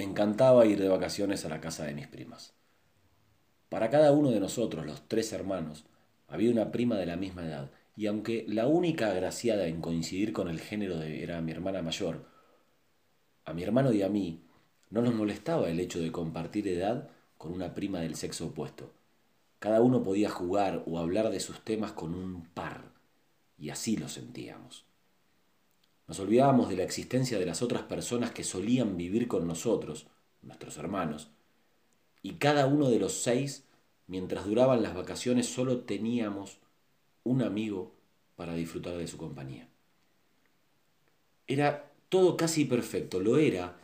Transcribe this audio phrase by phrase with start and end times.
[0.00, 2.54] Me encantaba ir de vacaciones a la casa de mis primas.
[3.68, 5.84] Para cada uno de nosotros, los tres hermanos,
[6.26, 10.48] había una prima de la misma edad, y aunque la única agraciada en coincidir con
[10.48, 12.24] el género de, era mi hermana mayor,
[13.44, 14.40] a mi hermano y a mí
[14.88, 18.94] no nos molestaba el hecho de compartir edad con una prima del sexo opuesto.
[19.58, 22.84] Cada uno podía jugar o hablar de sus temas con un par,
[23.58, 24.89] y así lo sentíamos.
[26.10, 30.08] Nos olvidábamos de la existencia de las otras personas que solían vivir con nosotros,
[30.42, 31.28] nuestros hermanos,
[32.20, 33.62] y cada uno de los seis,
[34.08, 36.58] mientras duraban las vacaciones, solo teníamos
[37.22, 37.92] un amigo
[38.34, 39.68] para disfrutar de su compañía.
[41.46, 43.78] Era todo casi perfecto, lo era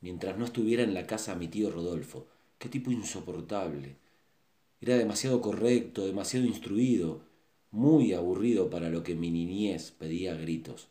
[0.00, 2.26] mientras no estuviera en la casa mi tío Rodolfo.
[2.58, 3.94] Qué tipo insoportable.
[4.80, 7.20] Era demasiado correcto, demasiado instruido,
[7.70, 10.88] muy aburrido para lo que mi niñez pedía a gritos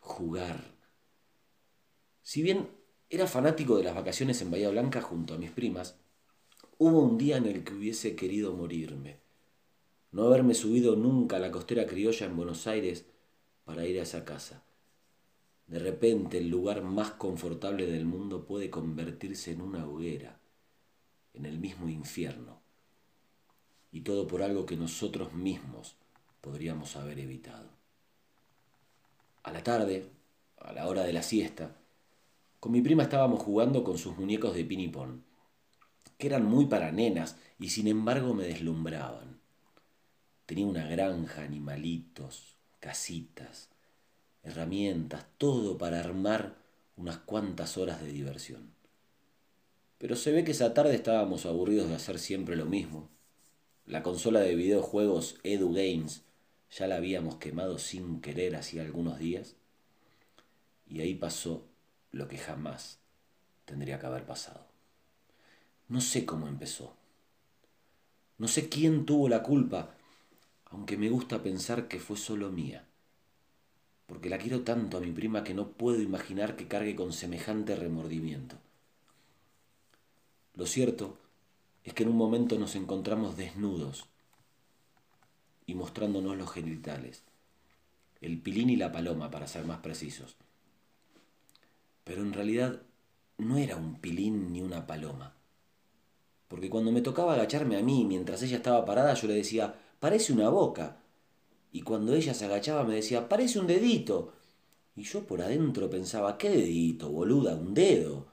[0.00, 0.74] jugar.
[2.22, 2.68] Si bien
[3.10, 5.96] era fanático de las vacaciones en Bahía Blanca junto a mis primas,
[6.76, 9.20] hubo un día en el que hubiese querido morirme.
[10.12, 13.06] No haberme subido nunca a la costera criolla en Buenos Aires
[13.64, 14.62] para ir a esa casa.
[15.66, 20.40] De repente el lugar más confortable del mundo puede convertirse en una hoguera,
[21.34, 22.60] en el mismo infierno.
[23.92, 25.96] Y todo por algo que nosotros mismos
[26.40, 27.77] podríamos haber evitado
[29.42, 30.10] a la tarde,
[30.58, 31.76] a la hora de la siesta,
[32.60, 35.24] con mi prima estábamos jugando con sus muñecos de pinipón,
[36.16, 39.40] que eran muy para nenas y sin embargo me deslumbraban.
[40.46, 43.68] Tenía una granja, animalitos, casitas,
[44.42, 46.56] herramientas, todo para armar
[46.96, 48.72] unas cuantas horas de diversión.
[49.98, 53.08] Pero se ve que esa tarde estábamos aburridos de hacer siempre lo mismo.
[53.84, 56.24] La consola de videojuegos Edu Games
[56.70, 59.56] ya la habíamos quemado sin querer hacía algunos días,
[60.86, 61.64] y ahí pasó
[62.12, 62.98] lo que jamás
[63.64, 64.66] tendría que haber pasado.
[65.88, 66.94] No sé cómo empezó.
[68.38, 69.94] No sé quién tuvo la culpa,
[70.66, 72.84] aunque me gusta pensar que fue solo mía,
[74.06, 77.74] porque la quiero tanto a mi prima que no puedo imaginar que cargue con semejante
[77.74, 78.56] remordimiento.
[80.54, 81.18] Lo cierto
[81.84, 84.06] es que en un momento nos encontramos desnudos
[85.68, 87.22] y mostrándonos los genitales,
[88.22, 90.34] el pilín y la paloma para ser más precisos.
[92.04, 92.80] Pero en realidad
[93.36, 95.34] no era un pilín ni una paloma,
[96.48, 100.32] porque cuando me tocaba agacharme a mí mientras ella estaba parada yo le decía, parece
[100.32, 100.96] una boca,
[101.70, 104.32] y cuando ella se agachaba me decía, parece un dedito,
[104.96, 107.54] y yo por adentro pensaba, ¿qué dedito, boluda?
[107.54, 108.26] Un dedo.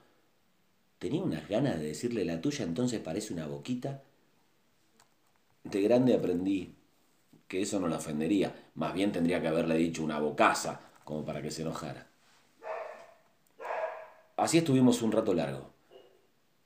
[0.99, 4.01] Tenía unas ganas de decirle la tuya, entonces parece una boquita.
[5.65, 6.73] De grande aprendí
[7.47, 8.69] que eso no la ofendería.
[8.75, 12.07] Más bien tendría que haberle dicho una bocaza, como para que se enojara.
[14.37, 15.71] Así estuvimos un rato largo.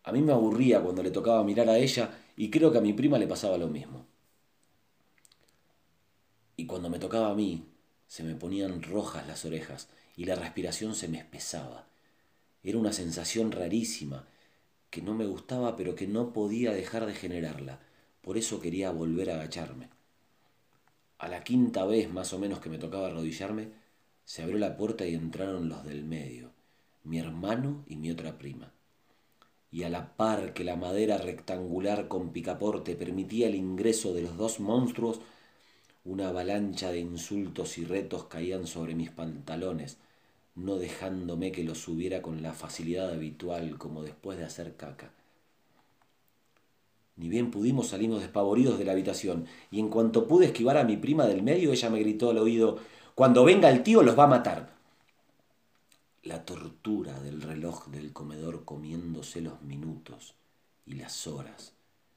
[0.04, 2.94] A mí me aburría cuando le tocaba mirar a ella y creo que a mi
[2.94, 4.08] prima le pasaba lo mismo.
[6.56, 7.66] Y cuando me tocaba a mí,
[8.08, 11.88] se me ponían rojas las orejas y la respiración se me espesaba.
[12.64, 14.28] Era una sensación rarísima,
[14.90, 17.80] que no me gustaba pero que no podía dejar de generarla.
[18.22, 19.90] Por eso quería volver a agacharme.
[21.20, 23.68] A la quinta vez más o menos que me tocaba arrodillarme,
[24.24, 26.50] se abrió la puerta y entraron los del medio,
[27.04, 28.72] mi hermano y mi otra prima.
[29.70, 34.38] Y a la par que la madera rectangular con picaporte permitía el ingreso de los
[34.38, 35.20] dos monstruos,
[36.06, 39.98] una avalancha de insultos y retos caían sobre mis pantalones,
[40.56, 45.12] no dejándome que los subiera con la facilidad habitual como después de hacer caca.
[47.20, 50.96] Ni bien pudimos salimos despavoridos de la habitación, y en cuanto pude esquivar a mi
[50.96, 52.80] prima del medio, ella me gritó al oído,
[53.14, 54.70] Cuando venga el tío los va a matar.
[56.24, 60.36] La tortura del reloj del comedor comiéndose los minutos
[60.86, 61.74] y las horas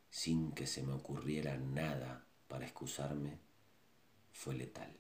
[0.09, 3.39] sin que se me ocurriera nada para excusarme
[4.33, 4.93] fue letal.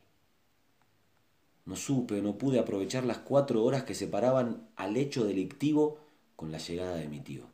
[1.65, 5.99] No supe, no pude aprovechar las cuatro horas que separaban al hecho delictivo
[6.35, 7.45] con la llegada de mi tío.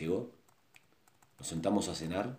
[0.00, 0.35] Llegó
[1.38, 2.38] nos sentamos a cenar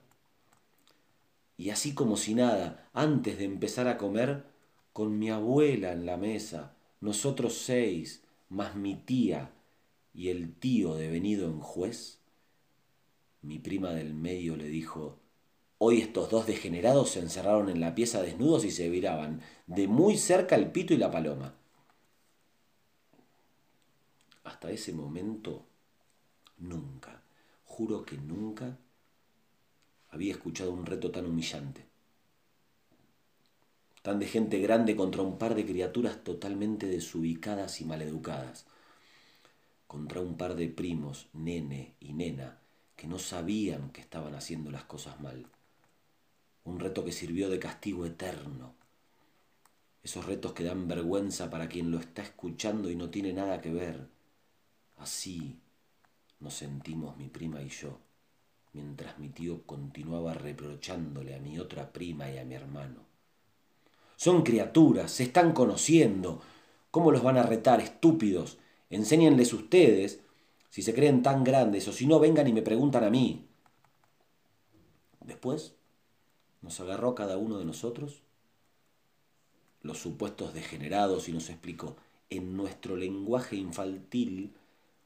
[1.58, 4.46] y así como si nada, antes de empezar a comer,
[4.94, 9.52] con mi abuela en la mesa, nosotros seis, más mi tía
[10.14, 12.20] y el tío devenido en juez,
[13.42, 15.18] mi prima del medio le dijo,
[15.80, 20.18] hoy estos dos degenerados se encerraron en la pieza desnudos y se viraban de muy
[20.18, 21.56] cerca el pito y la paloma.
[24.44, 25.66] Hasta ese momento,
[26.60, 27.24] nunca,
[27.66, 28.78] juro que nunca
[30.10, 31.86] había escuchado un reto tan humillante.
[34.02, 38.66] Tan de gente grande contra un par de criaturas totalmente desubicadas y maleducadas.
[39.86, 42.60] Contra un par de primos, nene y nena,
[42.96, 45.46] que no sabían que estaban haciendo las cosas mal.
[46.64, 48.76] Un reto que sirvió de castigo eterno.
[50.04, 53.72] Esos retos que dan vergüenza para quien lo está escuchando y no tiene nada que
[53.72, 54.08] ver.
[54.98, 55.60] Así
[56.40, 58.00] nos sentimos mi prima y yo,
[58.74, 63.02] mientras mi tío continuaba reprochándole a mi otra prima y a mi hermano.
[64.16, 66.42] Son criaturas, se están conociendo.
[66.92, 68.58] ¿Cómo los van a retar, estúpidos?
[68.90, 70.22] Enséñenles ustedes,
[70.70, 73.46] si se creen tan grandes, o si no, vengan y me preguntan a mí.
[75.22, 75.76] Después
[76.62, 78.24] nos agarró cada uno de nosotros
[79.82, 81.96] los supuestos degenerados y nos explicó
[82.30, 84.54] en nuestro lenguaje infantil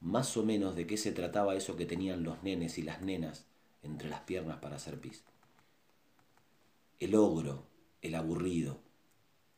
[0.00, 3.46] más o menos de qué se trataba eso que tenían los nenes y las nenas
[3.82, 5.24] entre las piernas para hacer pis.
[7.00, 7.66] El ogro,
[8.00, 8.80] el aburrido,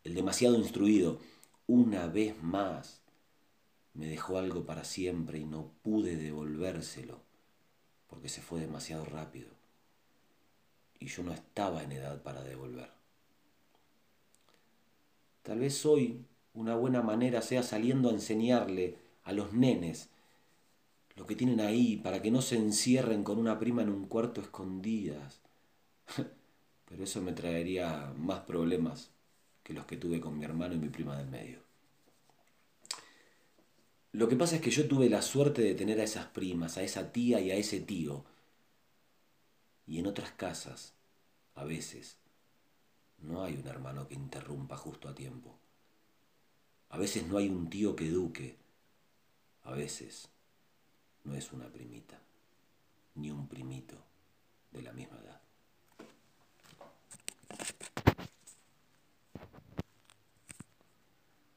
[0.02, 1.20] el demasiado instruido,
[1.66, 3.00] una vez más
[3.94, 7.20] me dejó algo para siempre y no pude devolvérselo
[8.08, 9.48] porque se fue demasiado rápido
[10.98, 12.90] y yo no estaba en edad para devolver.
[15.42, 16.24] Tal vez hoy
[16.54, 20.08] una buena manera sea saliendo a enseñarle a los nenes
[21.16, 24.40] lo que tienen ahí para que no se encierren con una prima en un cuarto
[24.40, 25.40] escondidas.
[26.88, 29.10] Pero eso me traería más problemas
[29.62, 31.58] que los que tuve con mi hermano y mi prima del medio.
[34.12, 36.82] Lo que pasa es que yo tuve la suerte de tener a esas primas, a
[36.82, 38.24] esa tía y a ese tío.
[39.86, 40.94] Y en otras casas,
[41.54, 42.16] a veces,
[43.18, 45.58] no hay un hermano que interrumpa justo a tiempo.
[46.90, 48.56] A veces no hay un tío que eduque.
[49.64, 50.28] A veces
[51.24, 52.20] no es una primita,
[53.14, 53.96] ni un primito
[54.70, 55.43] de la misma edad.